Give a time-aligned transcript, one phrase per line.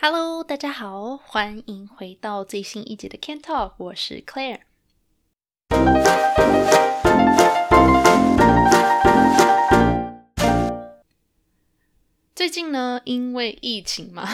[0.00, 4.60] Hello，大家好，欢迎回到最新一集的 Can Talk，我是 Claire。
[12.32, 14.28] 最近呢，因为疫情嘛。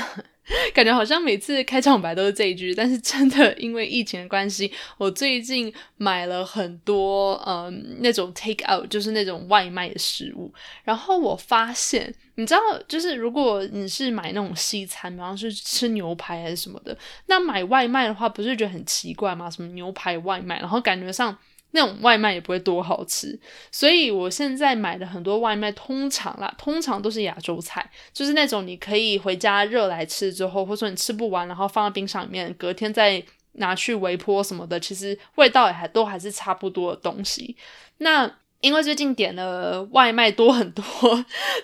[0.74, 10.52] 感觉好像每次开场白都是这一句，但是真的因为疫情的关系，我最近买了很多嗯那种 take out，就是那种外卖的食物。
[10.84, 19.50] 然后我发现，你知道，就是如果你是买那种西餐，比方是吃牛排还是什么的，那买外卖的话，不是觉得很奇怪吗？
[19.50, 21.36] 什么牛排外卖，然后感觉上。
[21.76, 23.36] 那种外卖也不会多好吃，
[23.72, 33.20] 所以我现在买的很多外卖，通常啦，通常都是亚洲菜，就是那种你可以回家热来吃之后，或者说你吃不完，然后放在冰箱里面，隔天再
[33.54, 37.56] 拿去微波什么的，其实味道也还都还是差不多的东西。
[37.98, 38.32] 那
[38.64, 40.82] 因为最近点了外卖多很多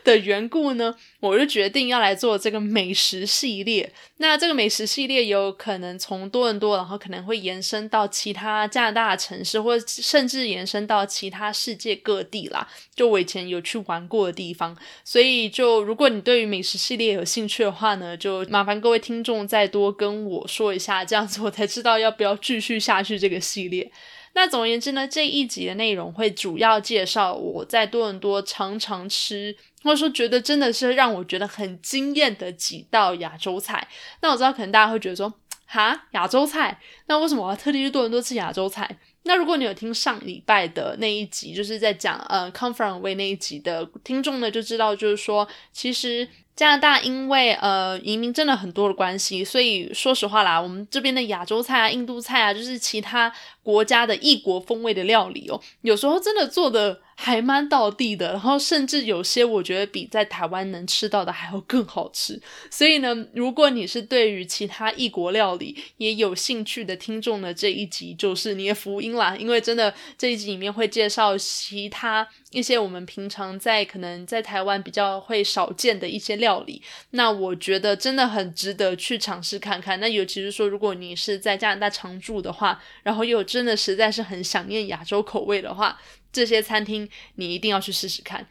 [0.04, 3.90] 的缘故呢，我就决定要来做这个美食系列。
[4.18, 12.68] 那这个美食系列有可能从多伦多，然后可能会延伸到其他加拿大城市，或甚至延伸到其他世界各地啦。
[12.94, 23.90] 就我以前有去玩过的地方，所以就如果你对于美食系列有兴趣的话呢，就麻烦各位听众再多跟我说一下，这样子我才知道要不要继续下去这个系列。
[24.32, 33.88] 那总而言之呢，这一集的内容会主要介绍我在多伦多常常吃，或者说觉得真的是让我觉得很惊艳的几道亚洲菜。
[34.22, 35.32] 那我知道可能大家会觉得说，
[35.66, 38.98] 哈，亚洲菜，那为什么我要特地去多伦多吃亚洲菜？
[39.24, 46.28] 那如果你有听上礼拜的那一集，就是在讲呃 come from away 那一集的听众呢，就知道就是说，其实。
[46.56, 53.32] 加拿大因为呃移民真的很多的关系，所以说实话啦，我们这边的亚洲菜啊、印度菜啊，就是其他
[53.62, 57.00] 国家的异国风味的料理哦，有时候真的做的。
[57.22, 62.40] 还蛮到地的，然后甚至有些我觉得比在台湾能吃到的还要更好吃。
[62.70, 69.36] 所以呢，如果你是对于其他异国料理也有兴趣的听众呢，这一集就是你的福音啦。
[69.36, 80.00] 因为真的这一集里面会介绍其他一些我们平常在可能在台湾比较会少见的一些料理，那我觉得真的很值得去尝试看看。
[80.00, 86.00] 那尤其是说，如果你是在加拿大常住的话，然后又真的实在是很想念亚洲口味的话。
[86.32, 88.46] 这些餐厅你一定要去试试看。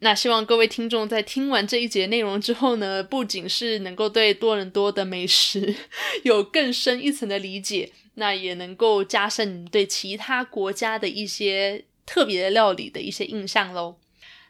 [0.00, 5.74] 那希望各位听众在听完这一节内容之后呢， 不仅是能够对多伦多的美食
[6.24, 13.96] 有更深一层的理解，那也能够加深你对其他国家的一些特别料理的一些印象喽。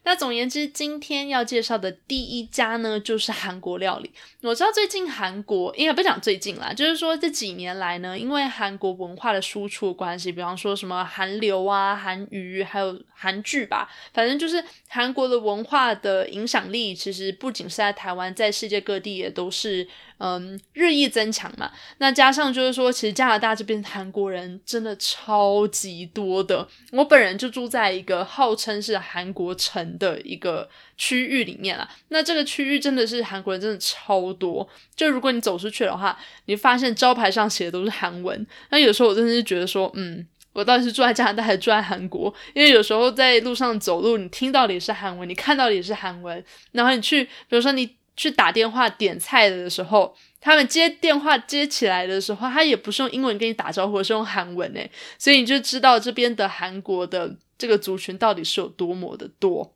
[0.04, 4.10] 那总言之，今天要介绍的第一家呢，就是韩国料理。
[4.42, 19.88] 我知道最近韩国，应该不讲最近啦，就是说这几年来呢，因为韩国文化的输出关系，比方说什么韩流啊、韩娱，还有韩剧吧，反正就是韩国的文化的影响力，其实不仅是在台湾，在世界各地也都是。
[20.18, 26.66] 嗯，日益增强嘛，那加上就是说，其实加拿大这边韩国人真的超级多的。
[26.92, 31.88] 我本人就住在一个号称是韩国城的一个区域里面了。
[32.08, 34.68] 那这个区域真的是韩国人真的超多。
[34.94, 38.46] 就如果你走出去的话，你发现招牌上写的都是韩文。
[38.70, 42.32] 那有时候我真的是觉得说，嗯，我到底是住在加拿大还是住在韩国？
[42.54, 46.44] 因为有时候在路上走路，你听到的也是韩文，你看到的也是韩文。
[46.72, 47.96] 然后你去，比如说你。
[48.16, 54.88] 去打电话点菜的时候，他们接电话接起来的时候，他也不是用英文跟你打招呼，是用韩文诶，
[55.18, 59.73] 所以你就知道这边的韩国的这个族群到底是有多么的多。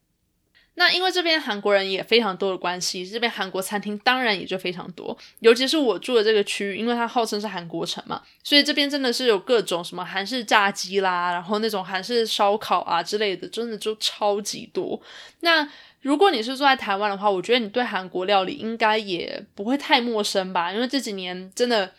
[0.78, 5.16] 那因为这边韩国人也非常多的关系，这边韩国餐厅当然也就非常多。
[5.41, 15.00] 尤其是我住的这个区域，因为它号称是韩国城嘛，所以这边真的是有各种什么韩式炸鸡啦，然后那种韩式烧烤啊之类的，真的就超级多。
[15.41, 15.69] 那
[16.03, 20.72] 如果你是住在台湾的话，我觉得你对韩国料理应该也不会太陌生吧？
[20.72, 21.93] 因为这几年真的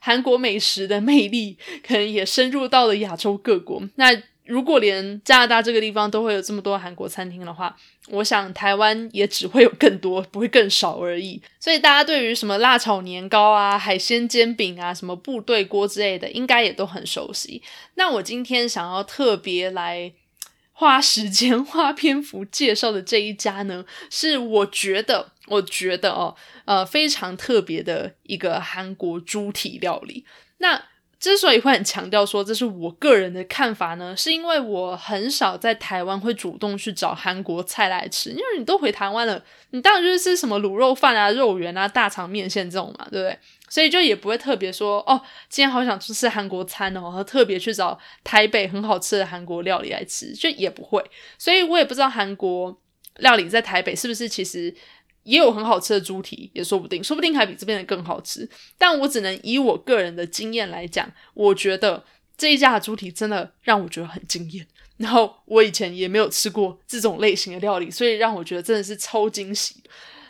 [0.00, 1.56] 韩国美食的魅力
[1.86, 3.80] 可能也深入到了亚洲各国。
[3.94, 4.10] 那
[4.44, 7.74] 如果连加拿大这个地方都会有这么多韩国餐厅的话，
[8.08, 11.40] 我想台湾也只会有更多，不会更少而已。
[11.58, 17.62] 所以大家对于什么辣炒年糕啊、海鲜煎饼啊、什么部队锅之类的，应该也都很熟悉。
[17.94, 20.12] 那我今天想要特别来。
[20.76, 26.34] 花时间、 花篇幅介绍的这一家呢，是我觉得，我觉得哦，
[26.64, 30.24] 呃，非常特别的一个韩国猪蹄料理。
[30.58, 30.82] 那
[31.24, 43.38] 之所以会很强调说这是我个人的看法呢，是因为我很少在台湾会主动去找韩国菜来吃，因为你都回台湾了，你当然就是吃什么卤肉饭啊、肉圆啊、大肠面线这种嘛，对不对？
[43.70, 45.18] 所以就也不会特别说哦，
[45.48, 51.02] 今天好想吃吃韩国餐哦，然后特别去找台北很好吃的韩国料理来吃，就也不会。
[51.38, 52.78] 所以我也不知道韩国
[53.20, 54.74] 料理在台北是不是其实。
[55.24, 58.48] 也有很好吃的猪蹄，也说不定，说不定还比这边的更好吃。
[58.78, 62.04] 但我只能以我个人的经验来讲，我觉得
[62.38, 64.66] 这一家的猪蹄真的让我觉得很惊艳。
[64.96, 69.82] 然后我以前也没有吃过这种类型的料理，所以让我觉得真的是超惊喜。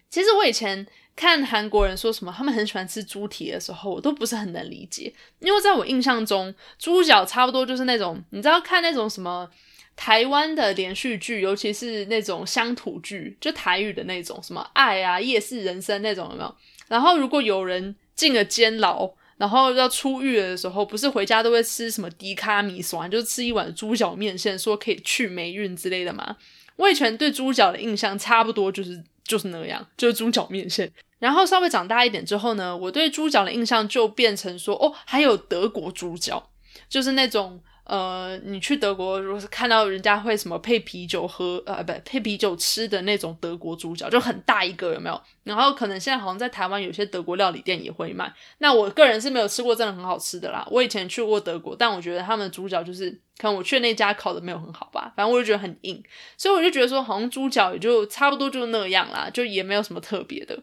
[0.08, 9.50] 其实我以前看韩国人说什么他们很喜欢吃猪蹄的时候，我都不是很能理解，因为在我印象中，猪脚差不多就是那种你知道看那种什么。
[9.96, 16.54] 台湾的连续剧，尤其是那种乡土剧，就台语的那种，什么爱啊、夜市人生那种，有没有？
[16.88, 26.36] 然后如果有人进了监牢，然后要出狱的时候，不是回家都会吃什么迪卡米酸，就是吃一碗猪脚面线，说可以去霉运之类的吗？
[26.76, 30.90] 我以前对猪脚的印象差不多就是就是那样，就是猪脚面线。
[31.20, 36.50] 然后稍微长大一点之后呢，我对猪脚的印象就变成说，哦，还有德国猪脚，
[36.88, 37.62] 就是那种。
[37.84, 45.20] 呃，你去德国，如果是看到人家会什么配啤酒喝，呃，不配啤酒吃的那种德国猪脚，就很大一个，有没有？
[45.42, 48.32] 然后可能现在好像在台湾有些德国料理店也会卖。
[48.58, 50.66] 那我个人是没有吃过，真的很好吃的啦。
[50.70, 56.02] 我以前去过德国，但我觉得他们的猪脚就是，可能我去那家烤的没有很好吧，反正我就觉得很硬，
[56.38, 60.58] 所以我就觉得说，好像猪脚也就差不多就那样啦，就也没有什么特别的。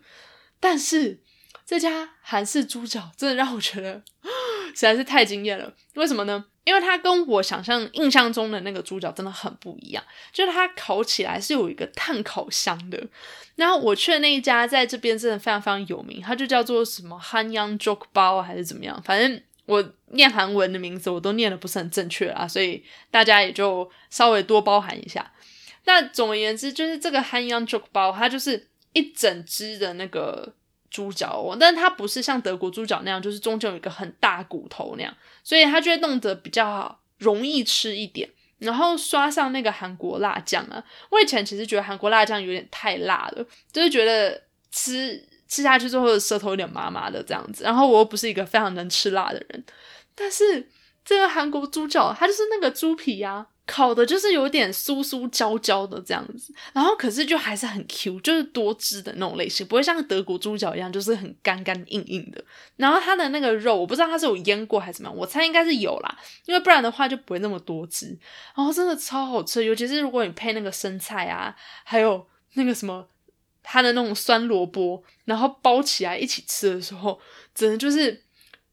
[0.59, 1.21] 但是
[1.67, 4.01] 这家韩式猪脚真的让我觉得
[4.73, 6.45] 实在是太惊艳了，为什么呢？
[6.63, 13.03] 因为它跟我想象、印象中的那个猪脚真的很不一样，就是它烤起来是有一个炭烤香的。
[13.55, 25.31] 然后我去的那一家在这边真的非常非常有名，它就叫做什么汉阳 joke 包还是怎么样，反正我念韩文的名字我都念的不是很正确啊，所以大家也就稍微多包涵一下。
[25.85, 30.53] 那总而言之，就是这个汉阳 joke 包，它就是一整只的那个。
[30.91, 35.11] 猪脚哦，但它不是像德国猪脚那样，就是中间有一个很大骨头那样，
[35.43, 38.29] 所以它就会弄得比较容易吃一点。
[38.59, 44.39] 然后刷上那个韩国辣酱啊，我以前其实觉得韩国辣酱有点太辣了，就是觉得
[44.71, 47.63] 吃吃下去之后舌头有点麻麻的这样子。
[47.63, 49.63] 然后我又不是一个非常能吃辣的人，
[50.13, 50.69] 但是
[51.03, 53.47] 这个韩国猪脚，它就是那个猪皮呀。
[53.71, 62.43] 烤的就是有点酥酥焦焦的这样子，然后可是就还是很 Q，就是多汁的那种类型，不会像德国猪脚一样就是很干干硬硬的。
[62.75, 68.07] 然后它的那个肉，我不知道它是有腌过还是怎么样，我猜应该是有啦，因为不然的话就不会那么多汁。
[68.55, 73.07] 然后真的超好吃，尤其是如果你配那个生菜啊，还有那个什么
[73.63, 77.17] 它的那种酸萝卜，然后包起来一起吃的时候，
[77.55, 78.23] 真的就是。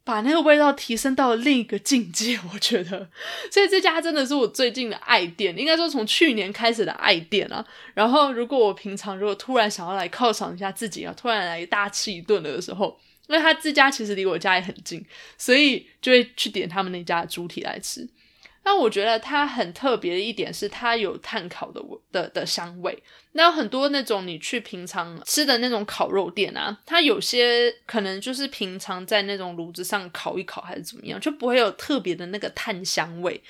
[0.09, 3.07] 把那个味道提升到了另一个境界，我觉得，
[3.53, 7.63] 所以这家真的是我最近的爱店，应该说从去年开始的爱店啊。
[7.93, 15.05] 然后，如果我平常如果突然想要来犒赏一下自己啊，突然来大吃一顿的时候，因为他这家其实离我家也很近，
[15.37, 18.09] 所以就会去点他们那家的猪蹄来吃。
[18.69, 21.83] 那我觉得它很特别的一点是，它有炭烤的
[22.13, 23.03] 的的香味。
[23.33, 33.43] 那很多那种你去平常吃的那种烤肉店啊，它有些可能就是平常在那种炉子上烤一烤还是怎么样，就不会有特别的那个炭香味。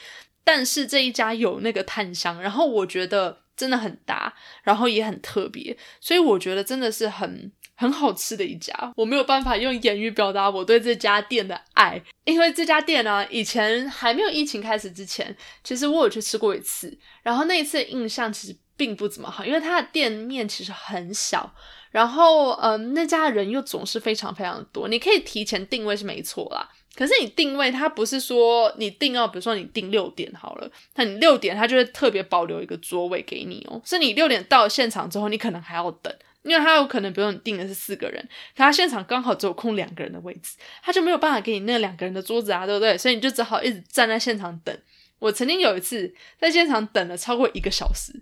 [0.45, 4.33] 但是这一家有那个炭香，然后我觉得真的很搭，
[4.63, 7.51] 然后也很特别，所以我觉得真的是很。
[7.81, 21.55] 很好吃的一家，我没有办法用言语表达我对这家店的爱，因为这家店呢，以前还没有疫情开始之前，其实我有去吃过一次，然后那一次印象其实并不怎么好，因为它的店面其实很小，
[21.93, 36.13] 然后嗯，那家人又总是非常非常多，你可以提前定位是没错啦，可是你定位它不是说你定要，比如说你定六点好了，那你六点它就会特别保留一个座位给你哦，是你六点到现场之后，你可能还要等。
[36.49, 38.21] 因为他有可能，比如你订的是四个人，
[38.57, 42.97] 可他现场刚好只有空两个人的位置，他就没有办法给你那两个人的桌子啊，对不对？
[42.97, 44.77] 所以你就只好一直站在现场等。
[45.19, 48.13] 我曾经有一次在现场等了超过一个小时，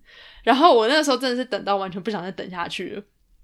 [0.42, 3.02] 然后我那个时候真的是等到完全不想再等下去了。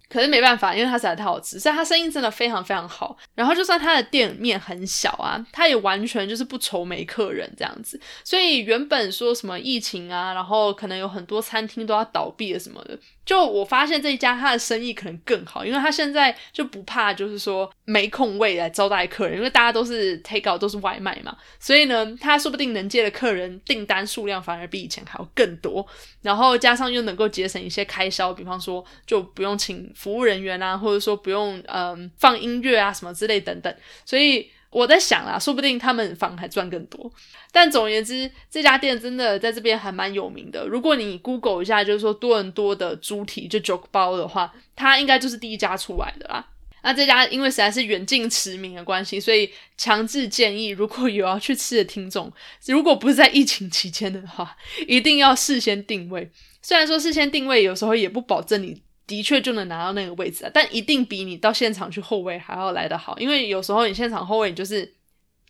[0.08, 3.16] 可是没办法，因为它实在太好吃，所以它生意真的非常非常好。
[3.34, 7.98] 然后就算它的店面很小啊，它也完全就是不愁没客人这样子。
[8.22, 12.98] 所以原本说什么疫情啊，然后可能有很多餐厅都要倒闭了什么的。
[13.24, 25.86] 就我发现这一家他的生意可能更好，因为他现在就不怕，就是说没空位来招待客人，因为大家都是 take out 都是外卖嘛，所以呢，他说不定能接的客人订单数量反而比以前还要更多，
[26.22, 33.74] 然后加上又能够节省一些开销，比方说就不用请服务人员啊，或者说不用嗯放音乐啊什么之类等等，
[34.04, 34.50] 所以。
[34.72, 37.12] 我在想啦，说不定他们反而还赚更多。
[37.52, 40.66] 但总而言之，这家店真的在这边还蛮有名的。
[40.66, 46.48] 如果你 Google 一下，就是说多伦多的猪蹄就 Joke 包的话，它应该就是第一家出来的啦。
[46.82, 52.32] 那这家因为实在是远近驰名的关系，所以强制建议，如果有要去吃的听众，
[52.66, 54.56] 如果不是在疫情期间的话，
[54.88, 56.30] 一定要事先定位。
[56.62, 58.82] 虽然说事先定位有时候也不保证你。
[59.06, 64.90] 的确就能拿到那个位置啊，但一定比你到现场去后位还要来得好，因为有时候你现场后位你就是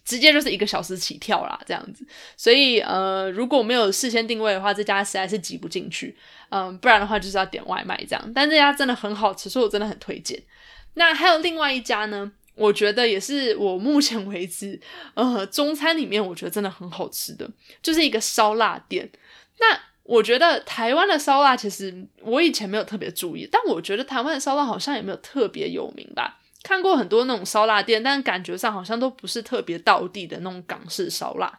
[0.04, 2.04] 直接就是一个小时起跳啦，这样子。
[2.36, 6.16] 所以呃，如果没有事先定位的话，这家实在是挤不进去。
[6.48, 8.32] 嗯，不然的话就是要点外卖这样。
[8.34, 10.42] 但这家真的很好吃，所以我真的很推荐。
[10.94, 14.78] 那还有另外一家呢，我觉得也是我目前为止
[15.14, 17.48] 呃中餐里面我觉得真的很好吃的，
[17.80, 19.10] 就是一个烧腊店。
[19.60, 26.38] 那我觉得台湾的烧腊其实我以前没有特别注意，但我觉得台湾的烧腊好像也没有特别有名吧。
[26.62, 31.58] 看过很多那种烧腊店，但感觉上好像都不是特别道地的那种港式烧腊。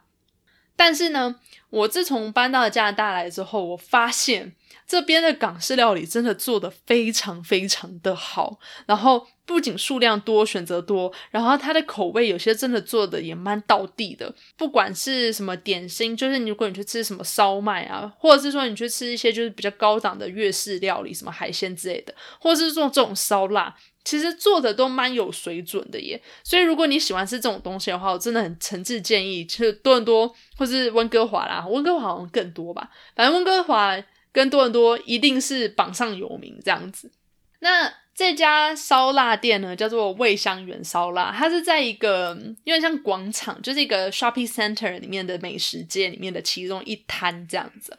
[0.76, 1.36] 但是呢，
[1.70, 4.56] 我自从搬到了加拿大来之后，我发现。
[4.86, 14.36] 这边的港式料理真的做的非常非常的好，然后不仅数量多、选择多，然后它的口味有些真的做的也蛮到地的。
[14.58, 26.22] 不管是什么点心，就是如果你去吃什么烧麦啊，或者是说你去吃一些就是比较高档的粤式料理，什么海鲜之类的，或者是做这种烧腊，其实做的都蛮有水准的耶。
[26.44, 34.04] 所以如果你喜欢吃这种东西的话，我真的很诚挚建议，其实多伦多或是温哥华啦，温哥华好像更多吧，反正温哥华。
[34.34, 37.12] 跟多伦多一定是榜上有名这样子。
[37.60, 47.96] 那这家烧腊店呢，叫做味香园烧腊，它是在一个有点像广场，就是一个 shopping center 里面的美食街里面的其中一摊这样子。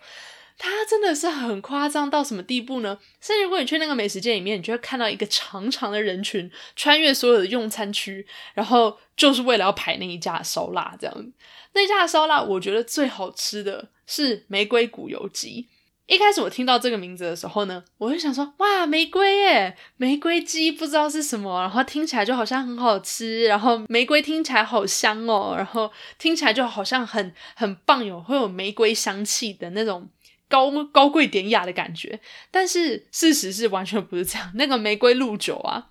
[0.66, 2.99] 它真的是很夸张到什么地步呢？
[3.21, 11.33] 甚至如果你去那个美食街里面，你就会看到一个长长的人群穿越所有的用餐区，然后就是为了要排那一家烧腊这样。
[11.75, 15.68] 那家烧腊我觉得最好吃的是玫瑰骨油鸡。
[16.06, 30.06] 一开始我听到这个名字的时候呢，我就想说，哇，玫瑰耶，玫瑰鸡不知道是什么，然后听起来就好像很好吃，然后玫瑰听起来好香哦，然后听起来就好像很很棒，有会有玫瑰香气的那种
[30.48, 32.20] 高高贵典雅的感觉。
[32.50, 35.88] 但是事实是完全不是这样，那个玫瑰露酒啊，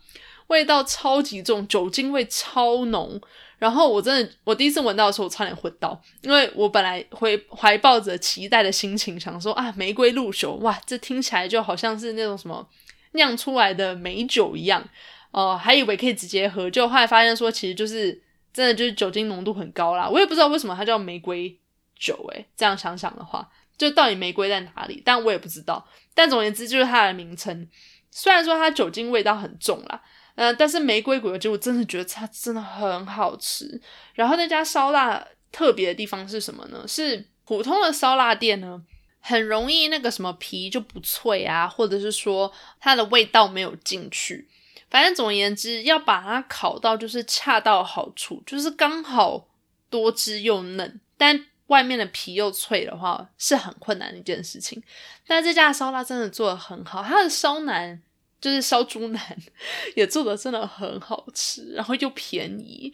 [0.48, 3.22] 味道超级重，酒精味超浓。
[3.60, 12.68] 然后我真的，我第一次闻到的时候，我差点昏倒，因为我本来会怀抱着期待的心情，想说啊，玫瑰露酒，哇，这听起来就好像是那种什么
[13.14, 14.84] 酿出来的美酒一样，
[15.32, 20.10] 哦，还以为可以直接喝，就后来发现说，其实就是真的就是酒精浓度很高啦。
[20.10, 21.58] 我也不知道为什么它叫玫瑰
[21.98, 25.02] 酒，诶，这样想想的话，就到底玫瑰在哪里？
[25.06, 25.88] 但我也不知道。
[26.14, 27.68] 但总而言之，就是它的名称，
[28.12, 30.02] 虽然说它酒精味道很重啦。
[30.36, 33.82] 嗯，但是玫瑰果酒我真的觉得它真的很好吃。
[34.14, 36.84] 然后那家烧腊特别的地方是什么呢？
[36.88, 38.82] 是普通的烧腊店呢，
[39.20, 44.48] 很容易那个什么皮就不脆啊，或者是说它的味道没有进去。
[44.90, 49.48] 反正总而言之，要把它烤到就是恰到好处，就是刚好
[49.90, 54.82] 多汁又嫩，但外面的皮又脆的话，是很困难的一件事情。
[55.28, 58.02] 但这家烧腊真的做的很好，它的烧腩。
[58.42, 59.38] 就是烧猪腩
[59.96, 62.94] 也做的真的很好吃，然后又便宜。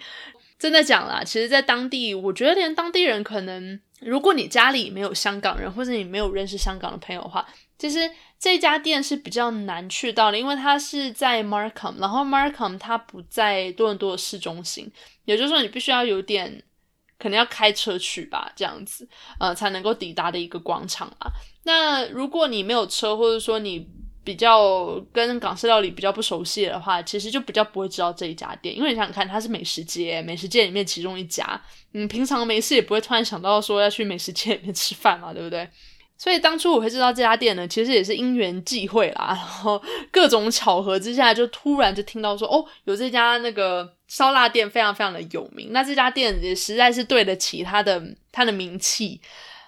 [0.59, 7.47] 真的讲啦，其实，在当地，我觉得连当地人可能，如果你家里没有香港人，或者你没有认识香港的朋友的话，
[7.79, 8.07] 其实
[8.37, 14.91] 这家店是比较难去到的，因为它是在 Markham，然后 Markham 它不在多伦多的市中心，
[15.25, 16.61] 也就是说，你必须要有点
[17.19, 19.07] 可能要开车去吧，这样子，
[19.39, 21.29] 呃，才能够抵达的一个广场啊。
[21.63, 23.85] 那如果你没有车，或者说你
[24.23, 31.61] 比较跟港式料理比较不熟悉的话，其实就比较不会知道这一家店，因为你想想看，它是美食街，美食街里面其中一家，
[31.93, 35.67] 嗯，平常没事也不会突然想到说要去美食街里面吃饭嘛，对不对？
[36.17, 49.21] 所以当初我会知道这家店呢，其实也是因缘际会啦，然后各种巧合之下，就突然就听到说，哦，有这家那个烧腊店非常非常的有名，那这家店也实在是对得起它的它的名气。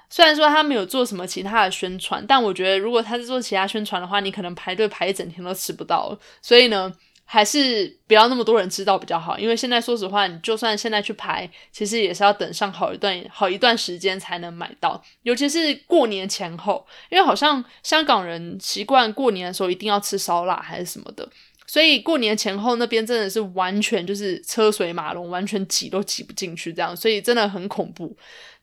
[0.09, 6.19] 虽然说他没有做什么其他的宣传，但我觉得如果他是做其他宣传的话，你可能排队排一整天都吃不到。
[6.41, 6.91] 所以呢，
[7.23, 9.39] 还是不要那么多人知道比较好。
[9.39, 15.01] 因为现在说实话，你就算现在去排，其实也是要等上好一段好一段时间才能买到。
[15.21, 21.25] 尤其是过年前后，因为好像香港人习惯过年的时候一定要吃烧腊还是什么的，
[21.71, 28.13] 所以过年前后那边真的是完全就是车水马龙，完全挤都挤不进去这样，所以真的很恐怖。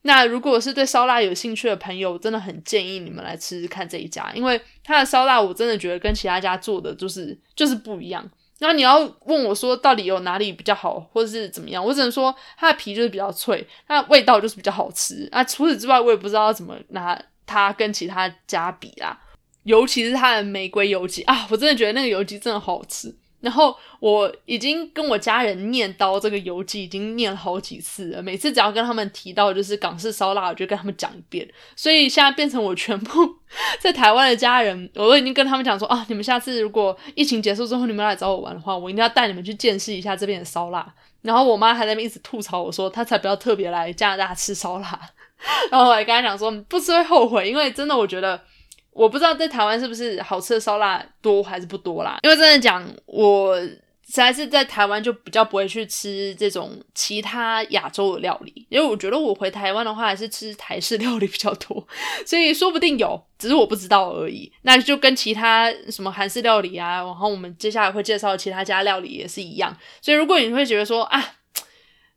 [0.02, 8.30] 那如果是对烧腊有兴趣的朋友，真的很建议你们来吃吃看这一家，因为它的烧腊我真的觉得跟其他家做的就是就是不一样。
[8.58, 15.42] 然后你要问我说到底有哪里比较好，或者是怎么样，我只能说它的皮就是比较脆，它的味道就是比较好吃啊。
[15.42, 19.18] 除此之外，我也不知道怎么拿它跟其他家比啦。
[19.64, 23.14] 尤其是它的玫瑰油鸡啊，我真的觉得那个油鸡真的好吃。
[23.40, 28.20] 然后我已经跟我家人念叨这个游记，已经念了好几次了。
[28.20, 31.48] 每次只要跟他们提到就是港式烧腊，我就跟他们讲一遍。
[31.76, 33.36] 所以现在变成我全部
[33.78, 40.92] 在台湾的家人，我都已经跟他们讲说啊，你们下次如果疫情结束之后你们来找我玩的话，我一定要带你们去见识一下这边的烧腊。
[41.22, 45.00] 然后我妈还在那边一直吐槽我说，她才不要特别来加拿大吃烧腊。
[45.70, 48.42] 然后我还跟她讲说，不吃会后悔，因为真的我觉得。
[48.98, 53.78] 我不知道在台湾是不是好吃的烧腊多还是不多啦，因为真的讲，我实
[54.08, 61.86] 在是在台湾就比较不会去吃这种其他亚洲的料理，因为我觉得我回台湾的话还是吃台式料理比较多，
[62.26, 64.52] 所以说不定有，只是我不知道而已。
[64.62, 69.76] 那就跟其他什么韩式料理啊，然后我们接下来会介绍其他家料理也是一样。
[70.02, 71.24] 所以如果你会觉得说啊，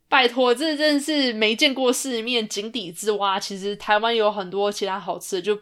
[0.08, 5.56] 拜托，这真是没见过世面，井底之蛙，其实台湾有很多其他好吃的就。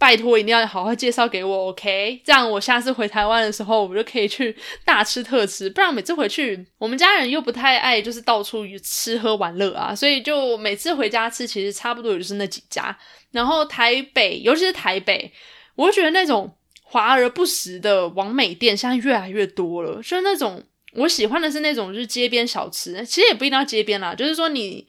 [0.00, 2.22] 拜托，一定要好好介绍给我，OK？
[2.24, 5.68] 这样我下次回台湾的时候，我就可以去大吃特吃。
[5.68, 12.96] 不然每次回去，我们家人又不太爱，就是到处吃喝玩乐啊，所以就每次回家吃，其实差不多也就是那几家。
[13.30, 15.30] 然后台北，尤其是台北，
[15.74, 16.50] 我觉得那种
[16.82, 19.96] 华而不实的网美店现在越来越多了。
[19.96, 20.62] 就是那种
[20.94, 24.86] 我喜欢的是那种，就是街边小吃，其实也不一定要街边啦，就是说你。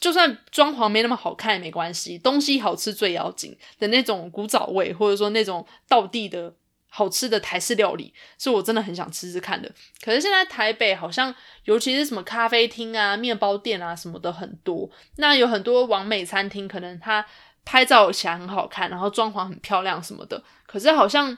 [0.00, 6.52] 就算装潢没那么好看也没关系，东西好吃最要紧的那种古早味，或者说那种道地的
[6.88, 9.70] 好吃的台式料理，是我真的很想吃吃看的。
[10.02, 11.32] 可是现在台北好像，
[11.64, 17.24] 尤其是什么咖啡厅啊、面包店啊什么的很多，那有很多完美餐厅，可能它
[17.64, 20.42] 拍照起来很好看，然后装潢很漂亮什么的。
[20.66, 21.36] 可是好像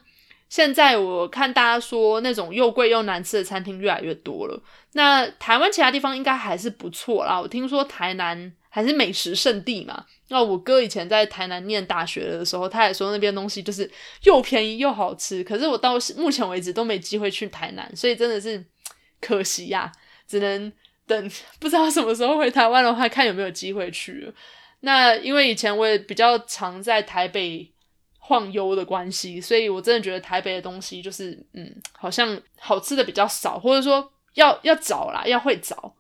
[0.53, 4.63] 现在我看大家说，那种又贵又难吃的餐厅越来越多了。
[4.93, 7.41] 那台湾其他地方应该还是不错啦。
[7.41, 10.05] 我听说台南还是美食圣地嘛。
[10.29, 13.91] 那我哥以前在台南念大学的时候，他也说那边东西就是
[14.25, 15.43] 又便宜又好吃。
[15.43, 18.63] 可是我到目前为止都没机会去台南，所以真的是
[19.23, 19.91] 可惜呀，
[20.29, 20.71] 只能
[21.07, 24.31] 等 不知道什么时候回台湾的话，看有没有机会去。
[24.81, 27.73] 那因为以前我也比较常在台北
[28.25, 34.11] 晃悠的关系，所以我真的觉得台北的东西就是嗯，好像好吃的比较少，或者说。
[34.35, 35.93] 要要找啦，要会找，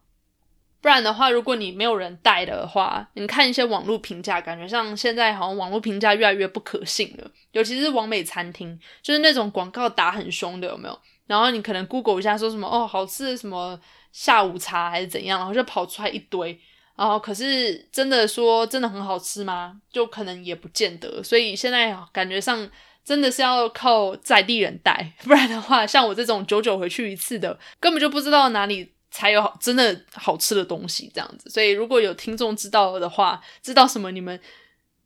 [0.80, 10.98] 不然的话，如果你没有人带的话，你看一些网络评价，感觉像现在好像网络评价越来越不可信了，尤其是网美餐厅，就是那种广告打很凶的，有没有？
[11.26, 13.78] 然后你可能 Google 一下，说什么哦，好吃的什么
[14.12, 16.58] 下午茶还是怎样，然后就跑出来一堆，
[16.96, 19.80] 然后可是真的说真的很好吃吗？
[19.90, 22.70] 就可能也不见得，所以现在感觉上。
[23.04, 31.50] 真的是要靠在地人带， 不然的话，像我这种久久回去一次的，根本就不知道哪里才有真的好吃的东西这样子。
[31.50, 34.38] 所以如果有听众知道的话，知道什么你们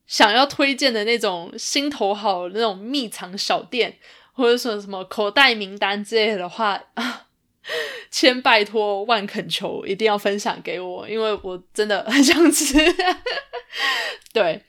[0.07, 3.97] 想要推荐的那种心头好那种秘藏小店，
[4.35, 7.26] 或者说什么口袋名单之类的话啊，
[8.11, 12.75] 千拜托万恳求，一定要分享给我，因为我真的很想吃。
[14.33, 14.63] 对。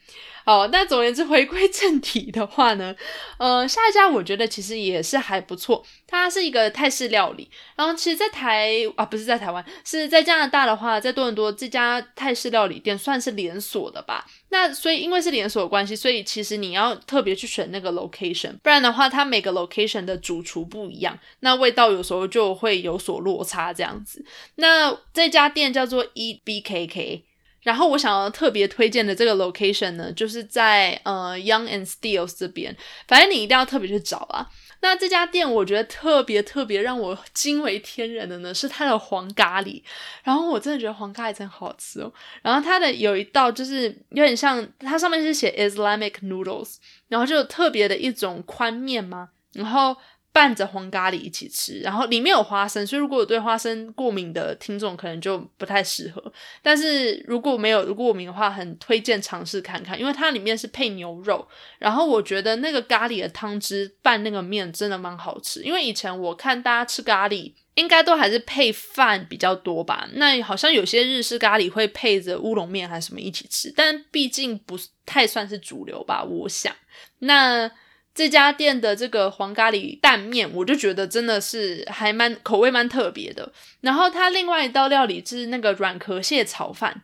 [0.48, 2.96] 好，那总而言之，回归正题的话呢，
[3.36, 7.50] 呃，下一家我觉得其实也是还不错，它是一个泰式料理。
[7.76, 14.24] 然后其实，在台啊，不是在台湾，是在加拿大的话，在多伦多这家泰式料理店算是连锁的吧。
[14.48, 24.24] 那所以因为是连锁的关系，所以其实你要特别去选那个 location，不然的话，它每个 location 的主厨不一样，那味道有时候就会有所落差这样子。
[24.54, 27.24] 那这家店叫做 E B K K。
[27.68, 32.74] 然后我想要特别推荐的这个 location 呢，就是在呃 Young and Steels 这边，
[33.06, 34.48] 反正你一定要特别去找啊。
[34.80, 39.82] 那这家店我觉得特别特别让我惊为天人的呢，是它的黄咖喱。
[40.24, 42.10] 然后我真的觉得黄咖喱真好吃哦。
[42.40, 46.76] 然后它的有一道就是有点像，它上面是写 Islamic noodles，
[47.08, 49.94] 然后就特别的一种宽面嘛，然后。
[50.30, 56.32] 拌着黄咖喱一起吃，然后里面有花生，所以如果有对花生过敏的听众，可能就不太适合。
[56.62, 61.48] 但是如果没有如果过敏的话，很推荐尝试看看，因为它里面是配牛肉。
[61.78, 65.62] 然后我觉得那个咖喱的汤汁拌那个面真的蛮好吃。
[65.62, 70.08] 因为以前我看大家吃咖喱，应该都还是配饭比较多吧。
[70.12, 76.22] 那好像有些日式咖喱会配着乌龙面还是什么一起吃，但毕竟不太算是主流吧。
[76.22, 76.72] 我想
[77.18, 77.68] 那。
[78.18, 83.52] 这家店的这个黄咖喱蛋面，我就觉得真的是还蛮口味蛮特别的。
[83.80, 87.00] 然后它另外一道料理是那个软壳蟹炒饭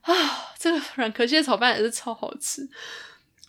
[0.00, 0.14] 啊，
[0.58, 2.66] 这个软壳蟹炒饭也是超好吃。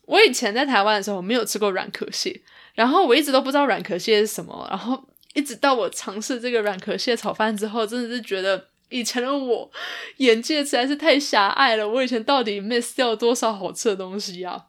[0.03, 2.41] 我以前在台湾的时候没有吃过软壳蟹，
[2.73, 4.67] 然后我一直都不知道软壳蟹是什么。
[4.69, 5.01] 然后
[5.33, 9.71] 一直到我尝试这个软壳蟹炒饭之后，真的是觉得以前的我
[10.17, 11.87] 眼界实在是太狭隘了。
[11.87, 14.65] 我以前到底 miss 掉多少好吃的东西啊？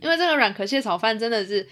[0.00, 1.68] 因为这个软壳蟹炒饭真的是。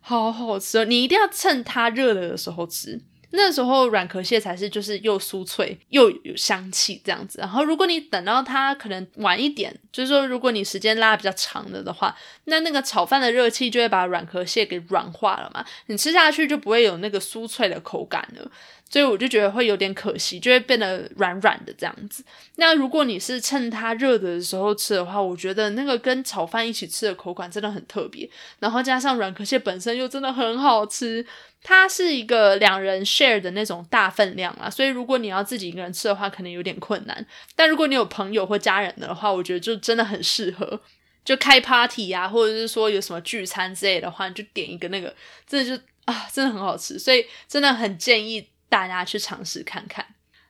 [0.00, 0.84] 好好吃哦！
[0.84, 3.00] 你一定要趁它热了的时候吃，
[3.32, 7.38] 那时候软壳蟹才是就是又酥脆又有香气这样子。
[7.38, 18.50] 然后如果你等到它可能晚一点，就是说如果你时间拉比较长了的话，那那个炒饭的热气就会把软壳蟹给软化了嘛，你吃下去就不会有那个酥脆的口感了。
[18.90, 22.22] 所以我就觉得会有点可惜，就会变得软软的这样子。
[22.56, 28.28] 那如果你是趁它热的时候吃的话，我觉得那个跟炒饭一起吃的口感真的很特别。
[28.58, 31.24] 然后加上软壳蟹本身又真的很好吃。
[31.62, 37.26] 它是一个两人 share 的那种大分量啊，所以如果你要自己一个人吃的话，可能有点困难。
[37.54, 40.80] 但如果你有朋友或家人的话，我觉得就真的很适合，
[41.22, 45.14] 就开 party 啊，或者是说有什么聚餐之类的话，你就点一个那个，
[45.46, 50.06] 真的就啊，真的很好吃，所以真的很建议大家去尝试看看。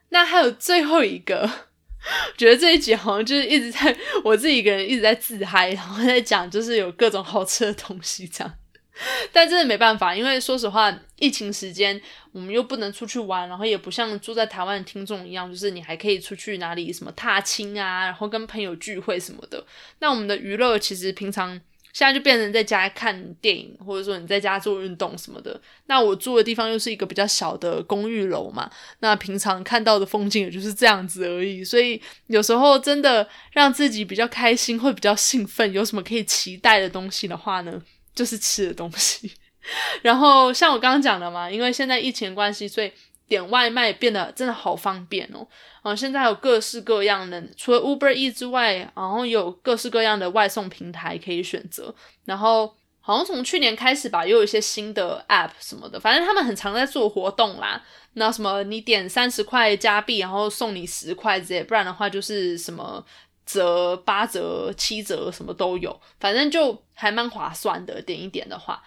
[0.09, 1.49] 那还有最后一个，
[2.37, 8.53] 觉得这一集好像就是一直在我自己一个人一直在自嗨，然后在讲就是有各种好吃的东西这样。
[9.31, 11.99] 但真的没办法，因为说实话，疫情时间
[12.33, 19.65] 我们又不能出去玩，然后也不像住在台湾的听众一样，就是你还可以出去哪里什么踏青啊，然后跟朋友聚会什么的。
[19.99, 21.59] 那我们的娱乐其实平常
[21.93, 25.59] 现在就变成在家看电影，或者说你在家做运动什么的。
[25.87, 31.63] 那我住的地方又是一个比较小的公寓楼嘛，那平常看到的风景也就是这样子而已。
[31.63, 37.81] 所以有时候真的让自己比较开心，会比较兴奋，有什么可以期待的东西的话呢？
[38.13, 39.31] 就是吃的东西，
[40.03, 42.91] 然后像我刚刚讲的嘛，因为现在疫情关系，所以
[43.31, 45.47] 点外卖变得真的好方便哦。
[45.81, 51.95] 啊，现在有各式各样的，除了 Uber E 之外，然后有各式各样的外送平台可以选择。
[52.25, 57.81] 然后好像从去年开始吧，又有一些新的 App 什么的，反正他们很常在做活动啦。
[58.13, 63.03] 那什么，你点三十块加币，然后送你十块之类，不然的话就是什么。
[63.43, 68.01] 折八折、七折什么都有，反正就还蛮划算的。
[68.01, 68.81] 点一点的话，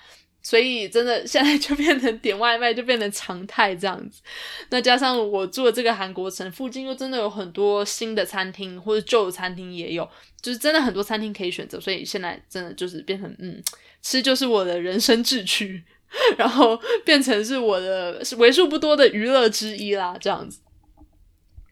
[0.45, 4.21] 所以真的现在就变成点外卖就变成常态这样子。
[4.69, 10.09] 那加上我住的这个韩国城附近又真的有很多新的餐厅或者旧的餐厅也有，
[10.43, 11.81] 就是真的很多餐厅可以选择。
[11.81, 13.61] 所以现在真的就是变成嗯，
[14.03, 15.83] 吃就是我的人生志趣，
[16.37, 20.61] 然后变成是我的为数不多的娱乐之一啦，这样子。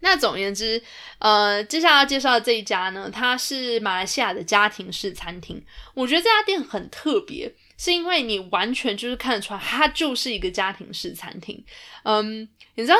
[0.04, 0.82] 那总而言之，
[1.20, 5.64] 呃，接下来要介绍的这一家呢，它是马来西亚的家庭式餐厅。
[5.94, 11.60] 我觉得这家店很特别，是因为你完全就是看得出来，它就是一个家庭式餐厅。
[12.04, 12.96] 嗯，你知道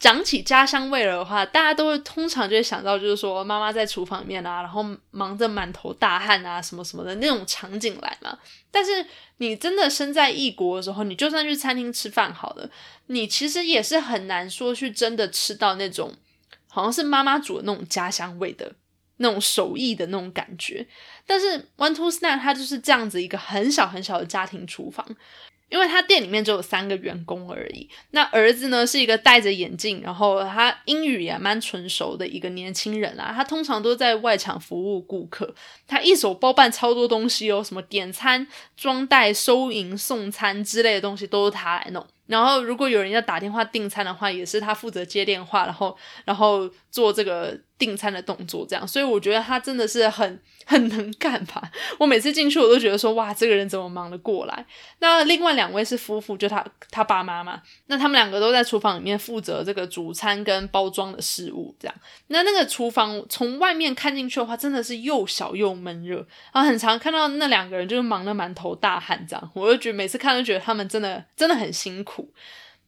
[0.00, 8.36] 讲起家乡味的话，大家都会通常就会想到，就是说妈妈在厨房里面啊，然后忙着满头大汗啊，什么什么的那种场景来嘛。
[8.72, 12.68] 但是你真的身在异国的时候，你就算去餐厅吃饭好了，
[13.06, 16.12] 你其实也是很难说去真的吃到那种。
[16.68, 18.74] 好像是妈妈煮的那种家乡味的
[19.18, 20.86] 那种手艺的那种感觉，
[21.26, 25.04] 但是 One Two Snack 它就是这样子一个很小很小的家庭厨房。
[25.68, 33.32] 因为他店里面只有三个员工而已，那儿子呢是一个戴着眼镜，然后他英语也蛮纯熟的一个年轻人啦。
[33.34, 35.52] 他通常都在外场服务顾客，
[35.88, 42.06] 他一手包办超多东西哦，什么点餐、装袋、收银、送餐之类的东西都是他来弄。
[42.26, 48.86] 然后如果有人要打电话订餐的话，也是他负责接电话，然后然后做这个订餐的动作，这样。
[48.86, 51.60] 所以我觉得他真的是很很能干吧。
[51.98, 54.64] 我每次进去我都觉得说，哇，这个人怎么忙得过来？
[55.00, 55.56] 那另外。
[55.56, 61.94] 两位是夫妇，就他他爸妈嘛，那他们两个都在厨房里面负责这个主餐跟包装的事物，这样。
[62.26, 66.16] 那那个厨房从外面看进去的话，真的是又小又闷热，
[66.52, 69.50] 然后很常看到那两个人就是忙得满头大汗这样。
[69.54, 72.30] 我就觉得每次看都觉得他们真的真的很辛苦，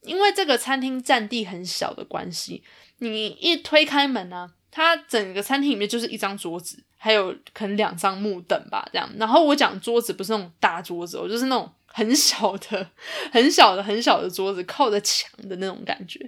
[0.03, 2.63] 因为这个餐厅占地很小的关系，
[2.99, 9.11] 你一推开门呢，它整个餐厅里面就是一张桌子，还有可能两张木凳吧，这样。
[9.19, 11.71] 然后我讲桌子不是那种大桌子，我就是那种。
[11.91, 12.89] 很小的、
[13.33, 16.21] 很小的、很小的桌子，靠着墙的那种感觉，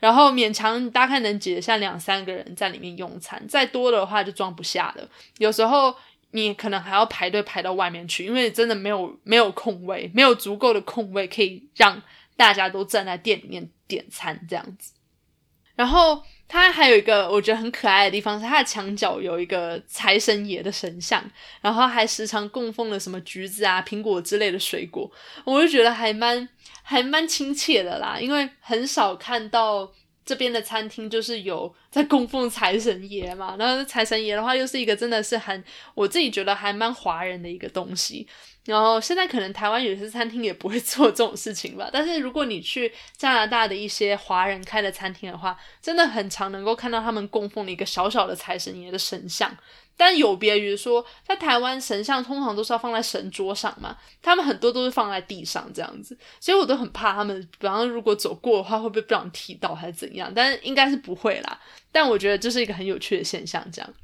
[0.00, 5.08] 然后勉强大概能挤得下两三个人在里面用餐，再多的话就装不下了。
[5.38, 5.94] 有时候
[6.32, 12.02] 你可能还要排队排到外面去，因为真的没有没有空位，没有足够的空位可以让
[12.36, 14.92] 大家都站在店里面点餐这样子。
[15.76, 16.22] 然后。
[16.46, 21.24] 它还有一个我觉得很可爱的地方，是它的墙角有一个财神爷的神像，
[21.60, 25.10] 然后还时常供奉了什么橘子啊、苹果之类的水果，
[25.44, 26.48] 我就觉得还蛮
[26.82, 28.18] 还蛮亲切的啦。
[28.20, 29.90] 因为很少看到
[30.24, 38.28] 这边的餐厅就是有在供奉财神爷嘛，然后财神爷的话又是一个真的是很我自己觉得还蛮华人的一个东西。
[38.64, 49.54] 然后现在可能台湾有些餐厅也不会 做这种事情吧，但是如果你去加拿大的一些华人开的餐厅的话，真的很常能够看到他们供奉了一个小小的财神爷的神像，
[49.96, 60.32] 但有别于说，在台湾神像通常都是要放在神桌上嘛，他们很多都是放在地上这样子，所以我都很怕他们，比方如果走过的话，会不会被人踢到还是怎样？
[60.34, 61.60] 但是应该是不会啦。
[61.92, 63.94] 但我觉得这是一个很有趣的现象，这样。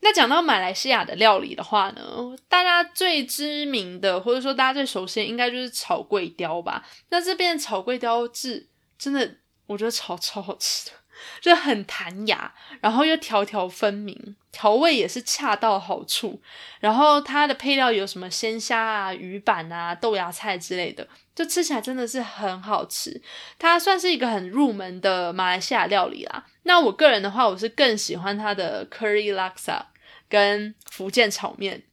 [0.00, 6.86] 那讲到马来西亚的料理的话呢，大家最知名的或者说大家最熟悉，应该就是炒桂雕吧。
[7.10, 10.92] 那这边的炒桂雕是真的，我觉得炒超好吃的。
[11.40, 16.40] 就很弹牙，然后又条条分明，调味也是恰到好处。
[16.80, 23.20] 然后它的配料有什么鲜虾啊、鱼板啊、豆芽菜之类的，就吃起来真的是很好吃。
[23.58, 26.46] 它算是一个很入门的马来西亚料理啦。
[26.64, 29.82] 那我个人的话，我是更喜欢它的 curry laksa
[30.28, 31.84] 跟福建炒面。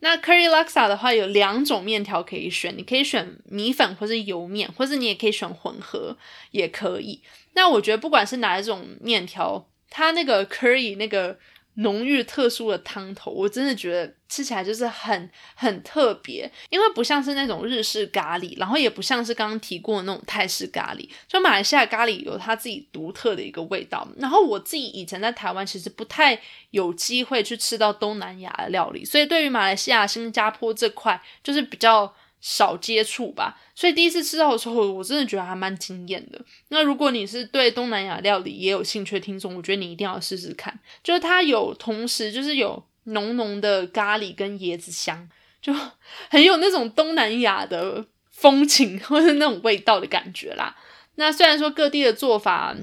[0.00, 6.16] 那 curry laksa 的话有两种面条可以选，你可以选米粉或是油面，或是你也可以选混合，
[6.50, 7.22] 也可以。
[7.54, 11.38] 那我觉得不管是哪一种面条，它那个 curry 那个。
[11.76, 24.06] 浓郁特殊的汤头，我真的觉得吃起来就是很很特别，因为不像是那种日式咖喱，然后也不像是刚刚提过的那种泰式咖喱，就马来西亚咖喱有它自己独特的一个味道。
[24.18, 26.38] 然后我自己以前在台湾其实不太
[26.72, 32.14] 有机会去吃到东南亚的料理，所以对于马来西亚、新加坡这块就是比较。
[32.42, 36.38] 少接触吧，所以第一次吃到的时候，我真的觉得还蛮惊艳的。
[36.68, 40.76] 那如果你是对东南亚料理也有兴趣的听众，我觉得你一定要试试看。
[41.04, 45.28] 就是它有同时就是有浓浓的咖喱跟椰子香，
[45.62, 45.72] 就
[46.28, 50.76] 很有那种东南亚的风情或者那种味道的感觉啦。
[51.14, 52.76] 那虽然说各地的做法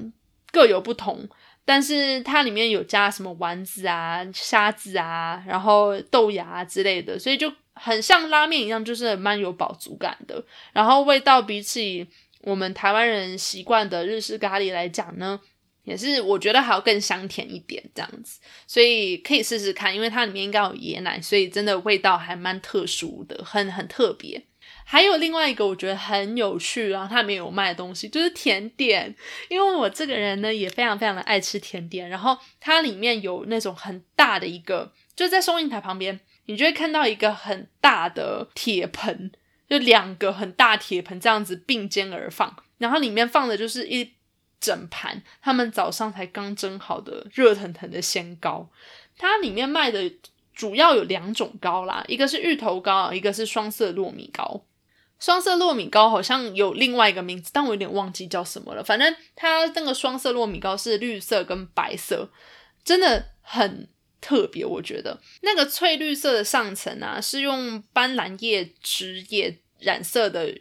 [0.50, 1.28] 各有不同。
[1.62, 10.44] 但是它里面有加什么丸子啊、虾子啊，然后豆芽之类的，所以就很像拉面一样，就是蛮有饱足感的。
[10.72, 12.06] 然后味道比起
[12.42, 15.40] 我们台湾人习惯的日式咖喱来讲呢，
[15.84, 24.44] 也是我觉得还要更香甜一点这样子，所以可以试试看，因为它里面应该有椰奶，所以真的味道还蛮特殊的，很很特别。
[24.84, 29.14] 还有另外一个我觉得很有趣，然后它里面有卖的东西就是甜点，
[29.48, 39.30] 因为我这个人呢也非常非常的爱吃甜点，然后它里面有那种很大的一个，就在收银台旁边，你就会看到一个很大的铁盆，
[39.68, 44.12] 就两个很大铁盆这样子并肩而放，然后里面放的就是一
[44.60, 48.68] 整盘他们早上才刚蒸好的热腾腾的鲜糕，
[49.16, 50.12] 它里面卖的
[50.54, 54.64] 主要有两种糕啦，一个是芋头糕，一个是双色糯米糕。
[55.18, 58.82] 双色糯米糕好像有另外一个名字，但我有点忘记叫什么了。
[58.82, 62.30] 反正它那个双色糯米糕是绿色跟白色，
[62.82, 63.86] 真的很
[64.20, 64.64] 特别。
[64.64, 70.58] 我觉得那个翠绿色的上层啊，是用斑斓叶汁液染色的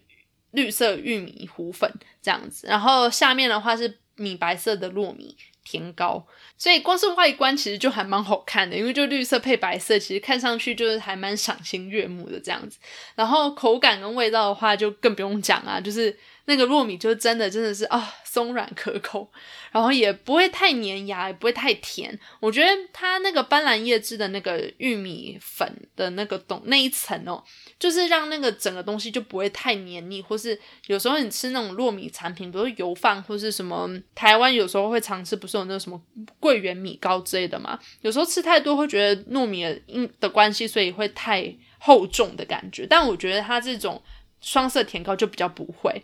[0.51, 1.91] 绿色玉米糊粉
[2.21, 5.35] 这样子，然后下面的话是米白色的糯米。
[5.61, 6.25] 甜糕，
[6.57, 12.79] 所以光是外观其实就还蛮好看的，因为就绿色配白色，其实看上去就是还蛮赏心悦目的这样子。
[13.13, 16.17] 然后口感跟味道的话，就更不用讲啊，就是
[16.49, 19.31] 那个糯米就真的真的是啊松软可口，
[19.71, 22.19] 然后也不会太粘牙，也不会太甜。
[22.39, 27.43] 我觉得它那个斑斓叶汁的那个玉米粉的那个东那一层哦。
[27.77, 36.01] 就是让那个整个东西就不会太黏腻，或是有时候你吃那种糯米产品，比如油饭或是什么，台湾有时候会常吃，不是有那个什么
[36.41, 37.79] 桂圆米糕之类的嘛？
[38.01, 42.85] 有时候吃太多会觉得糯米的因的关系，所以会太厚重的感觉。
[42.85, 44.01] 但我觉得它这种
[44.41, 46.03] 双色甜糕就比较不会。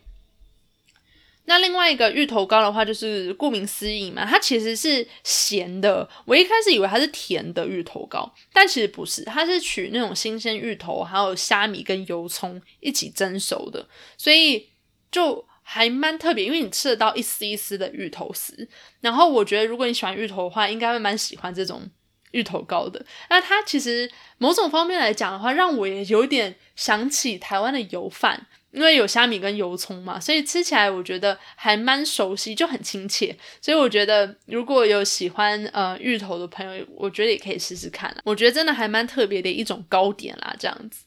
[1.47, 6.07] 那另外一个芋头糕的话，就是顾名思义嘛，它其实是咸的。
[6.25, 14.69] 我一开始以为它是甜的芋头糕，但其实不是，它是取那种新鲜芋头，还有虾米跟油葱一起蒸熟的，所以
[15.11, 16.45] 就还蛮特别。
[16.45, 18.67] 因为你吃得到一丝一丝的芋头丝，
[19.01, 21.87] 然后我觉得如果你喜欢芋头的话，应该会蛮喜欢这种
[22.31, 23.05] 芋头糕的。
[23.29, 28.47] 那它其实某种方面来讲的话，让我也有点想起台湾的油饭。
[28.75, 33.33] 因为有虾米跟油葱嘛，所以吃起来我觉得还蛮熟悉，就很亲切。
[33.61, 38.13] 所以我觉得如果有喜欢呃芋头的朋友，我觉得也可以试试看。
[38.25, 41.05] 我觉得真的还蛮特别的一种糕点啦，这样子。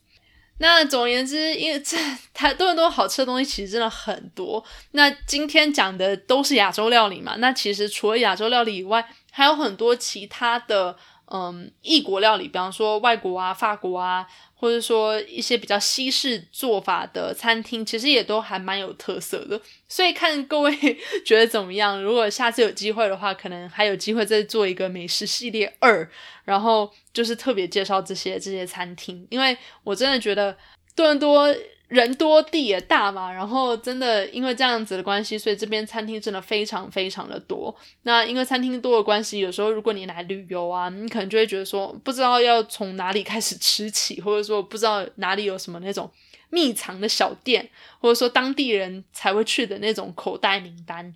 [0.61, 1.97] 那总而言之，因为这
[2.33, 4.65] 太多很多好吃的东西，其实真的很多。
[4.93, 10.97] 那今天讲的都是亚洲料理嘛，那其实除了亚洲料理以外，还有很多其他的
[11.31, 14.27] 嗯异国料理，比方说外国啊、法国啊。
[14.61, 20.77] 或者说一些比较西式做法的餐厅，其实也都还蛮有特色的，所以看各位
[21.25, 22.03] 觉得怎么样？
[22.03, 26.11] 如果下次有机会的话，可能还有机会再做一个美食系列二，
[26.45, 30.57] 然后就是特别介绍这些这些餐厅，因为我真的觉得
[30.97, 31.55] 多伦多
[31.89, 37.75] 人多地也大嘛，然后真的因为这样子的关系，所以这边餐厅真的非常非常的多。
[38.03, 46.11] 那因为餐厅多的关系，有时候如果你来旅游啊，你可能就会觉得说，不知道要从哪里开始吃起，或者说不知道哪里有什么那种
[46.51, 47.71] 秘藏的小店，
[48.01, 51.15] 或者说当地人才会去的那种口袋名单。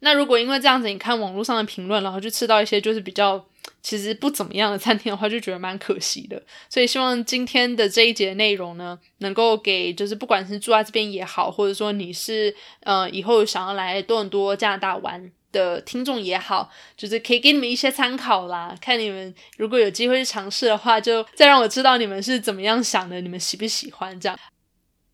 [0.00, 3.44] 那如果因为这样子，你看网络上的评论，然后就吃到一些就是比较。
[3.82, 6.42] 其实不怎么样的餐厅的话，就觉得蛮可惜的。
[6.68, 18.74] 所以希望今天的这一节内容呢，能够给就是不管是住在这边也好，或者说你是呃以后想要来多伦多加拿大玩的听众也好，就是可以给你们一些参考啦。
[18.80, 24.38] 看你们如果有机会去尝试的话，就再让我知道你们是怎么样想的，你们喜不喜欢这样。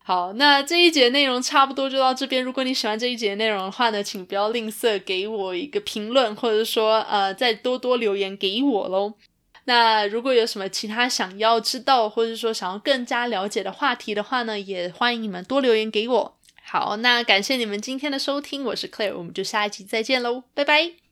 [0.07, 2.43] 好，那这一节内容差不多就到这边。
[2.43, 9.15] 如果你喜欢这一节内容的话呢，请不要吝啬给我一个评论，或者说呃，再多多留言给我喽。
[9.63, 16.37] 那如果有什么其他想要知道，或者说想要更加了解的话题的话呢，也欢迎你们多留言给我。
[16.63, 21.04] 好，那感谢你们今天的收听，我是 Claire，我们就下一集再见喽，拜拜。